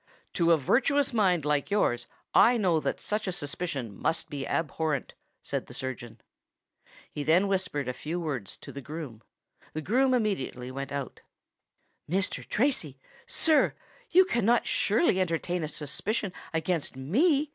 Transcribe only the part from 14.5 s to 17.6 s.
surely entertain a suspicion against me!"